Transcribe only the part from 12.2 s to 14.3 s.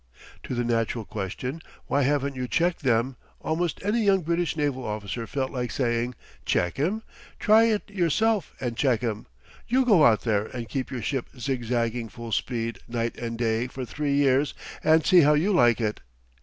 speed night and day for three